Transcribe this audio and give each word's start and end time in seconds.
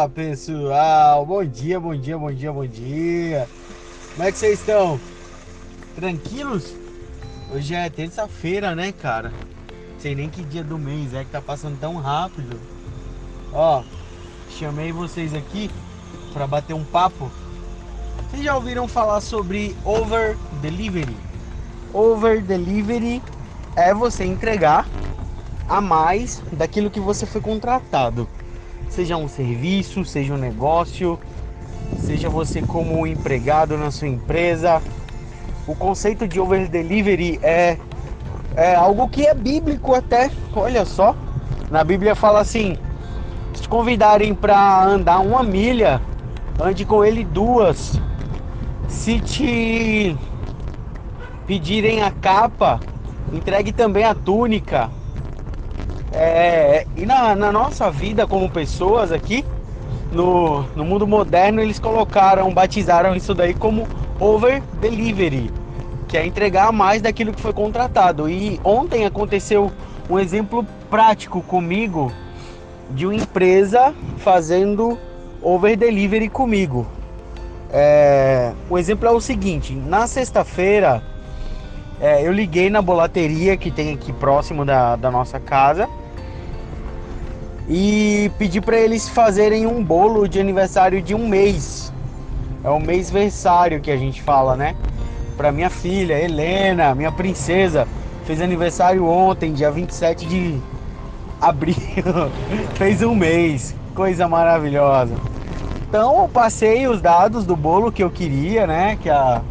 Fala 0.00 0.08
pessoal, 0.08 1.26
bom 1.26 1.44
dia, 1.44 1.78
bom 1.78 1.94
dia, 1.94 2.16
bom 2.16 2.32
dia, 2.32 2.50
bom 2.50 2.66
dia. 2.66 3.46
Como 4.14 4.26
é 4.26 4.32
que 4.32 4.38
vocês 4.38 4.58
estão? 4.58 4.98
Tranquilos? 5.94 6.74
Hoje 7.52 7.74
é 7.74 7.90
terça-feira, 7.90 8.74
né, 8.74 8.92
cara? 8.92 9.30
Sei 9.98 10.14
nem 10.14 10.30
que 10.30 10.42
dia 10.42 10.64
do 10.64 10.78
mês 10.78 11.12
é 11.12 11.22
que 11.22 11.30
tá 11.30 11.42
passando 11.42 11.78
tão 11.78 11.96
rápido. 11.96 12.58
Ó, 13.52 13.82
chamei 14.48 14.90
vocês 14.90 15.34
aqui 15.34 15.70
para 16.32 16.46
bater 16.46 16.72
um 16.72 16.84
papo. 16.84 17.30
Vocês 18.30 18.42
já 18.42 18.56
ouviram 18.56 18.88
falar 18.88 19.20
sobre 19.20 19.76
over 19.84 20.34
delivery? 20.62 21.14
Over 21.92 22.40
delivery 22.40 23.20
é 23.76 23.92
você 23.92 24.24
entregar 24.24 24.88
a 25.68 25.78
mais 25.78 26.42
daquilo 26.52 26.90
que 26.90 27.00
você 27.00 27.26
foi 27.26 27.42
contratado. 27.42 28.26
Seja 28.90 29.16
um 29.16 29.28
serviço, 29.28 30.04
seja 30.04 30.34
um 30.34 30.36
negócio, 30.36 31.18
seja 31.96 32.28
você 32.28 32.60
como 32.60 33.06
empregado 33.06 33.78
na 33.78 33.90
sua 33.90 34.08
empresa. 34.08 34.82
O 35.66 35.76
conceito 35.76 36.26
de 36.26 36.40
over 36.40 36.68
delivery 36.68 37.38
é, 37.40 37.78
é 38.56 38.74
algo 38.74 39.08
que 39.08 39.26
é 39.26 39.32
bíblico 39.32 39.94
até. 39.94 40.28
Olha 40.54 40.84
só, 40.84 41.14
na 41.70 41.84
Bíblia 41.84 42.16
fala 42.16 42.40
assim: 42.40 42.76
se 43.54 43.62
te 43.62 43.68
convidarem 43.68 44.34
para 44.34 44.84
andar 44.84 45.20
uma 45.20 45.44
milha, 45.44 46.02
ande 46.58 46.84
com 46.84 47.04
ele 47.04 47.24
duas. 47.24 48.00
Se 48.88 49.20
te 49.20 50.16
pedirem 51.46 52.02
a 52.02 52.10
capa, 52.10 52.80
entregue 53.32 53.70
também 53.72 54.02
a 54.02 54.16
túnica. 54.16 54.90
É, 56.12 56.86
e 56.96 57.06
na, 57.06 57.36
na, 57.36 57.52
nossa 57.52 57.90
vida 57.90 58.26
como 58.26 58.50
pessoas 58.50 59.12
aqui, 59.12 59.44
no, 60.10 60.62
no 60.74 60.84
mundo 60.84 61.06
moderno, 61.06 61.60
eles 61.60 61.78
colocaram, 61.78 62.52
batizaram 62.52 63.14
isso 63.14 63.32
daí 63.32 63.54
como 63.54 63.86
over 64.18 64.60
delivery, 64.80 65.50
que 66.08 66.16
é 66.16 66.26
entregar 66.26 66.72
mais 66.72 67.00
daquilo 67.00 67.32
que 67.32 67.40
foi 67.40 67.52
contratado. 67.52 68.28
E 68.28 68.60
ontem 68.64 69.06
aconteceu 69.06 69.70
um 70.08 70.18
exemplo 70.18 70.66
prático 70.90 71.40
comigo 71.42 72.12
de 72.90 73.06
uma 73.06 73.14
empresa 73.14 73.94
fazendo 74.18 74.98
over 75.40 75.76
delivery 75.76 76.28
comigo. 76.28 76.86
É, 77.72 78.52
o 78.68 78.76
exemplo 78.76 79.06
é 79.06 79.12
o 79.12 79.20
seguinte: 79.20 79.72
na 79.72 80.08
sexta-feira 80.08 81.00
é, 82.00 82.26
eu 82.26 82.32
liguei 82.32 82.68
na 82.68 82.82
bolateria 82.82 83.56
que 83.56 83.70
tem 83.70 83.94
aqui 83.94 84.12
próximo 84.12 84.64
da, 84.64 84.96
da 84.96 85.08
nossa 85.08 85.38
casa 85.38 85.88
e 87.72 88.32
pedi 88.36 88.60
para 88.60 88.76
eles 88.76 89.08
fazerem 89.08 89.64
um 89.64 89.82
bolo 89.82 90.28
de 90.28 90.40
aniversário 90.40 91.00
de 91.00 91.14
um 91.14 91.28
mês. 91.28 91.92
É 92.64 92.68
o 92.68 92.80
mês 92.80 93.12
versário 93.12 93.80
que 93.80 93.92
a 93.92 93.96
gente 93.96 94.20
fala, 94.20 94.56
né? 94.56 94.74
Para 95.36 95.52
minha 95.52 95.70
filha, 95.70 96.20
Helena, 96.20 96.96
minha 96.96 97.12
princesa, 97.12 97.86
fez 98.24 98.40
aniversário 98.40 99.06
ontem, 99.06 99.52
dia 99.52 99.70
27 99.70 100.26
de 100.26 100.58
abril. 101.40 101.76
fez 102.74 103.02
um 103.02 103.14
mês. 103.14 103.72
Coisa 103.94 104.26
maravilhosa. 104.26 105.14
Então 105.88 106.22
eu 106.22 106.28
passei 106.28 106.88
os 106.88 107.00
dados 107.00 107.46
do 107.46 107.54
bolo 107.54 107.92
que 107.92 108.02
eu 108.02 108.10
queria, 108.10 108.66
né? 108.66 108.98
Que 109.00 109.08
a, 109.08 109.42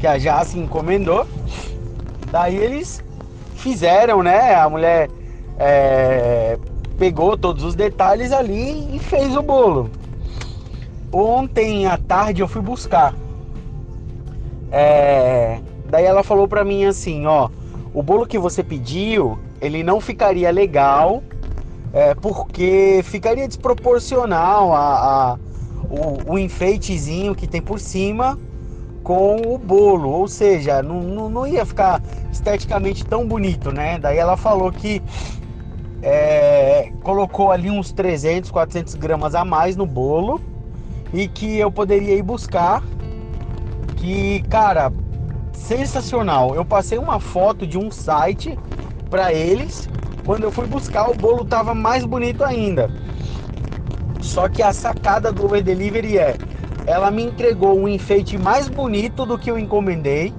que 0.00 0.06
a 0.06 0.18
Jace 0.18 0.58
encomendou. 0.58 1.24
Daí 2.32 2.56
eles 2.56 3.04
fizeram, 3.54 4.20
né? 4.20 4.56
A 4.56 4.68
mulher 4.68 5.08
é, 5.58 6.58
pegou 6.98 7.38
todos 7.38 7.62
os 7.62 7.74
detalhes 7.74 8.32
ali 8.32 8.94
e 8.94 8.98
fez 8.98 9.36
o 9.36 9.42
bolo. 9.42 9.90
Ontem 11.12 11.86
à 11.86 11.96
tarde 11.96 12.42
eu 12.42 12.48
fui 12.48 12.60
buscar. 12.60 13.14
É, 14.70 15.60
daí 15.88 16.04
ela 16.04 16.22
falou 16.22 16.46
pra 16.46 16.64
mim 16.64 16.84
assim, 16.84 17.24
ó, 17.24 17.48
o 17.94 18.02
bolo 18.02 18.26
que 18.26 18.38
você 18.38 18.62
pediu, 18.62 19.38
ele 19.60 19.82
não 19.82 20.00
ficaria 20.00 20.50
legal, 20.50 21.22
é, 21.92 22.14
porque 22.14 23.00
ficaria 23.04 23.48
desproporcional 23.48 24.74
a, 24.74 25.32
a 25.32 25.38
o, 25.88 26.32
o, 26.32 26.38
enfeitezinho 26.38 27.34
que 27.34 27.46
tem 27.46 27.62
por 27.62 27.80
cima 27.80 28.38
com 29.02 29.54
o 29.54 29.56
bolo, 29.56 30.10
ou 30.10 30.28
seja, 30.28 30.82
não, 30.82 31.00
não, 31.00 31.30
não 31.30 31.46
ia 31.46 31.64
ficar 31.64 32.02
esteticamente 32.30 33.06
tão 33.06 33.26
bonito, 33.26 33.72
né? 33.72 33.98
Daí 33.98 34.18
ela 34.18 34.36
falou 34.36 34.70
que 34.70 35.00
é, 36.02 36.92
colocou 37.02 37.50
ali 37.50 37.70
uns 37.70 37.92
300, 37.92 38.50
400 38.50 38.94
gramas 38.94 39.34
a 39.34 39.44
mais 39.44 39.76
no 39.76 39.86
bolo 39.86 40.40
e 41.12 41.26
que 41.28 41.58
eu 41.58 41.70
poderia 41.70 42.14
ir 42.14 42.22
buscar. 42.22 42.82
Que, 43.96 44.42
cara, 44.48 44.92
sensacional. 45.52 46.54
Eu 46.54 46.64
passei 46.64 46.98
uma 46.98 47.18
foto 47.18 47.66
de 47.66 47.76
um 47.76 47.90
site 47.90 48.58
para 49.10 49.32
eles. 49.32 49.90
Quando 50.24 50.44
eu 50.44 50.52
fui 50.52 50.66
buscar, 50.66 51.10
o 51.10 51.14
bolo 51.14 51.44
tava 51.44 51.74
mais 51.74 52.04
bonito 52.04 52.44
ainda. 52.44 52.88
Só 54.20 54.48
que 54.48 54.62
a 54.62 54.72
sacada 54.72 55.32
do 55.32 55.46
Uber 55.46 55.62
Delivery 55.62 56.18
é: 56.18 56.36
ela 56.86 57.10
me 57.10 57.24
entregou 57.24 57.76
um 57.76 57.88
enfeite 57.88 58.38
mais 58.38 58.68
bonito 58.68 59.26
do 59.26 59.38
que 59.38 59.50
eu 59.50 59.58
encomendei, 59.58 60.32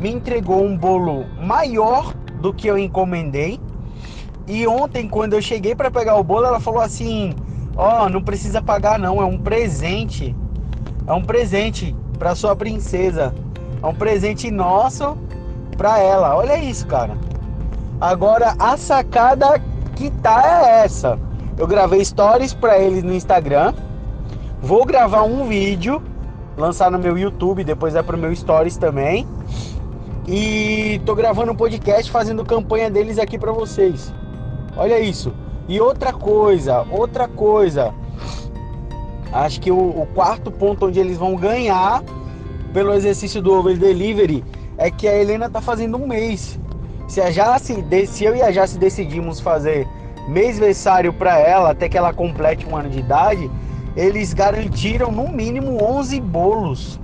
me 0.00 0.10
entregou 0.10 0.64
um 0.64 0.76
bolo 0.76 1.24
maior 1.40 2.14
do 2.40 2.52
que 2.52 2.66
eu 2.66 2.78
encomendei 2.78 3.60
e 4.48 4.66
ontem, 4.66 5.06
quando 5.06 5.34
eu 5.34 5.42
cheguei 5.42 5.74
para 5.74 5.90
pegar 5.90 6.16
o 6.16 6.24
bolo, 6.24 6.46
ela 6.46 6.58
falou 6.58 6.80
assim: 6.80 7.34
Ó, 7.76 8.06
oh, 8.06 8.08
não 8.08 8.22
precisa 8.22 8.62
pagar, 8.62 8.98
não, 8.98 9.20
é 9.20 9.24
um 9.24 9.38
presente. 9.38 10.34
É 11.06 11.12
um 11.12 11.22
presente 11.22 11.94
para 12.18 12.34
sua 12.34 12.56
princesa. 12.56 13.34
É 13.82 13.86
um 13.86 13.94
presente 13.94 14.50
nosso 14.50 15.16
para 15.76 15.98
ela. 15.98 16.34
Olha 16.34 16.56
isso, 16.56 16.86
cara. 16.86 17.16
Agora 18.00 18.54
a 18.58 18.76
sacada 18.76 19.62
que 19.94 20.10
tá 20.10 20.42
é 20.44 20.84
essa. 20.84 21.18
Eu 21.58 21.66
gravei 21.66 22.02
stories 22.02 22.54
para 22.54 22.78
eles 22.78 23.02
no 23.02 23.12
Instagram. 23.12 23.74
Vou 24.62 24.84
gravar 24.84 25.22
um 25.22 25.46
vídeo, 25.46 26.02
lançar 26.56 26.90
no 26.90 26.98
meu 26.98 27.18
YouTube, 27.18 27.64
depois 27.64 27.94
é 27.94 28.02
pro 28.02 28.16
meu 28.16 28.34
stories 28.34 28.76
também. 28.76 29.26
E 30.26 31.00
tô 31.04 31.14
gravando 31.14 31.52
um 31.52 31.56
podcast 31.56 32.10
fazendo 32.10 32.44
campanha 32.44 32.90
deles 32.90 33.18
aqui 33.18 33.38
para 33.38 33.52
vocês. 33.52 34.12
Olha 34.78 35.00
isso. 35.00 35.34
E 35.68 35.80
outra 35.80 36.12
coisa, 36.12 36.86
outra 36.90 37.26
coisa. 37.26 37.92
Acho 39.32 39.60
que 39.60 39.70
o, 39.72 39.76
o 39.76 40.06
quarto 40.14 40.50
ponto 40.50 40.86
onde 40.86 41.00
eles 41.00 41.18
vão 41.18 41.34
ganhar 41.34 42.02
pelo 42.72 42.94
exercício 42.94 43.42
do 43.42 43.52
over 43.52 43.76
delivery 43.76 44.44
é 44.78 44.90
que 44.90 45.08
a 45.08 45.14
Helena 45.14 45.50
tá 45.50 45.60
fazendo 45.60 45.98
um 45.98 46.06
mês. 46.06 46.58
Se 47.08 47.20
a 47.20 47.30
Jace, 47.30 47.84
se 48.06 48.24
eu 48.24 48.36
e 48.36 48.42
a 48.42 48.52
Jace 48.52 48.78
decidimos 48.78 49.40
fazer 49.40 49.86
mêsversário 50.28 51.12
para 51.12 51.38
ela 51.38 51.72
até 51.72 51.88
que 51.88 51.98
ela 51.98 52.12
complete 52.12 52.66
um 52.66 52.76
ano 52.76 52.88
de 52.88 53.00
idade, 53.00 53.50
eles 53.96 54.32
garantiram 54.32 55.10
no 55.10 55.28
mínimo 55.28 55.82
11 55.82 56.20
bolos. 56.20 57.00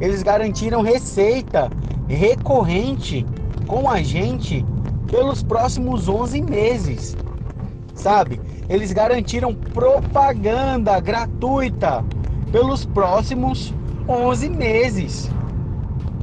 Eles 0.00 0.22
garantiram 0.22 0.80
receita 0.80 1.70
recorrente 2.08 3.26
com 3.66 3.90
a 3.90 4.02
gente 4.02 4.64
pelos 5.14 5.44
próximos 5.44 6.08
11 6.08 6.42
meses, 6.42 7.16
sabe? 7.94 8.40
Eles 8.68 8.92
garantiram 8.92 9.54
propaganda 9.54 10.98
gratuita 10.98 12.04
pelos 12.50 12.84
próximos 12.84 13.72
11 14.08 14.50
meses, 14.50 15.32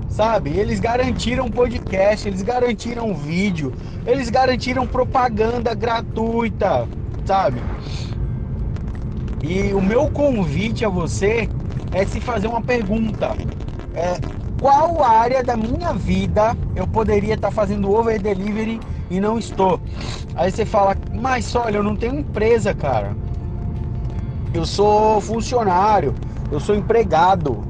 sabe? 0.10 0.50
Eles 0.58 0.82
garantiram 0.82 1.50
podcast, 1.50 2.28
eles 2.28 2.42
garantiram 2.42 3.16
vídeo, 3.16 3.74
eles 4.06 4.30
garantiram 4.30 4.86
propaganda 4.86 5.74
gratuita, 5.74 6.86
sabe? 7.24 7.66
E 9.42 9.74
o 9.74 9.80
meu 9.82 10.12
convite 10.12 10.84
a 10.84 10.90
você 10.90 11.50
é 11.94 12.06
se 12.06 12.20
fazer 12.20 12.48
uma 12.48 12.62
pergunta. 12.62 13.42
É, 13.94 14.20
qual 14.62 15.04
área 15.04 15.44
da 15.44 15.58
minha 15.58 15.92
vida 15.92 16.56
eu 16.76 16.86
poderia 16.86 17.34
estar 17.34 17.48
tá 17.48 17.54
fazendo 17.54 17.92
over 17.92 18.22
delivery 18.22 18.80
e 19.10 19.20
não 19.20 19.40
estou. 19.40 19.82
Aí 20.36 20.52
você 20.52 20.66
fala, 20.66 20.96
mas 21.12 21.54
olha, 21.56 21.78
eu 21.78 21.84
não 21.84 21.96
tenho 21.96 22.20
empresa, 22.20 22.72
cara. 22.72 23.18
Eu 24.54 24.64
sou 24.64 25.20
funcionário, 25.20 26.14
eu 26.52 26.60
sou 26.60 26.76
empregado, 26.76 27.64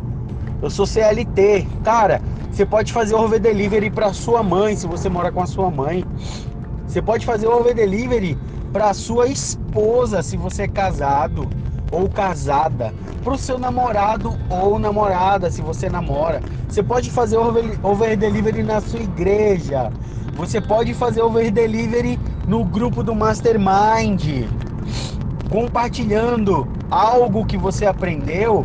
eu 0.62 0.70
sou 0.70 0.86
CLT. 0.86 1.66
Cara, 1.82 2.22
você 2.52 2.66
pode 2.66 2.92
fazer 2.92 3.16
over 3.16 3.40
delivery 3.40 3.90
para 3.90 4.12
sua 4.12 4.44
mãe, 4.44 4.76
se 4.76 4.86
você 4.86 5.08
mora 5.08 5.32
com 5.32 5.42
a 5.42 5.48
sua 5.48 5.72
mãe. 5.72 6.06
Você 6.86 7.02
pode 7.02 7.26
fazer 7.26 7.48
over 7.48 7.74
delivery 7.74 8.38
para 8.74 8.94
sua 8.94 9.28
esposa, 9.28 10.22
se 10.22 10.36
você 10.36 10.64
é 10.64 10.68
casado 10.68 11.50
ou 11.90 12.10
casada, 12.10 12.94
para 13.24 13.34
o 13.34 13.38
seu 13.38 13.58
namorado 13.60 14.38
ou 14.50 14.80
namorada, 14.80 15.50
se 15.50 15.62
você 15.62 15.90
namora. 15.90 16.42
Você 16.68 16.82
pode 16.84 17.10
fazer 17.12 17.38
over, 17.38 18.18
delivery 18.18 18.64
na 18.64 18.82
sua 18.82 19.00
igreja. 19.00 19.92
Você 20.36 20.60
pode 20.60 20.94
fazer 20.94 21.22
over 21.22 21.52
delivery 21.52 22.20
no 22.48 22.66
grupo 22.66 23.04
do 23.04 23.14
Mastermind. 23.14 24.48
compartilhando 25.52 26.66
algo 26.90 27.46
que 27.46 27.58
você 27.58 27.86
aprendeu, 27.86 28.64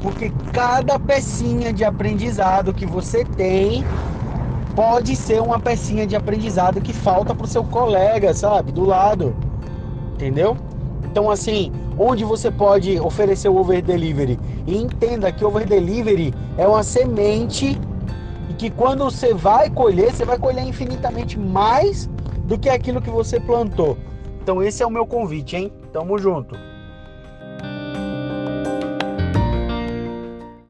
porque 0.00 0.32
cada 0.52 0.98
pecinha 0.98 1.72
de 1.72 1.84
aprendizado 1.84 2.72
que 2.72 2.86
você 2.86 3.24
tem 3.26 3.84
pode 4.74 5.14
ser 5.14 5.42
uma 5.42 5.60
pecinha 5.60 6.06
de 6.06 6.16
aprendizado 6.16 6.80
que 6.80 6.94
falta 6.94 7.34
para 7.34 7.44
o 7.44 7.48
seu 7.48 7.62
colega, 7.62 8.32
sabe, 8.32 8.72
do 8.72 8.84
lado, 8.84 9.36
entendeu? 10.14 10.56
Então, 11.04 11.30
assim, 11.30 11.72
onde 11.98 12.24
você 12.24 12.50
pode 12.50 12.98
oferecer 13.00 13.48
o 13.48 13.56
over 13.56 13.82
delivery? 13.82 14.38
E 14.66 14.76
entenda 14.76 15.32
que 15.32 15.44
over 15.44 15.66
delivery 15.66 16.32
é 16.56 16.66
uma 16.66 16.82
semente 16.82 17.78
e 18.48 18.54
que 18.54 18.70
quando 18.70 19.04
você 19.04 19.34
vai 19.34 19.68
colher, 19.68 20.12
você 20.12 20.24
vai 20.24 20.38
colher 20.38 20.64
infinitamente 20.64 21.38
mais 21.38 22.08
do 22.44 22.58
que 22.58 22.68
aquilo 22.68 23.02
que 23.02 23.10
você 23.10 23.40
plantou. 23.40 23.96
Então, 24.42 24.62
esse 24.62 24.82
é 24.82 24.86
o 24.86 24.90
meu 24.90 25.06
convite, 25.06 25.56
hein? 25.56 25.72
Tamo 25.92 26.18
junto. 26.18 26.56